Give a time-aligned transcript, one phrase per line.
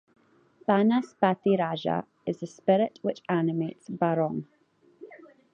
[0.67, 4.47] Banas Pati Raja is the spirit which animates Barong.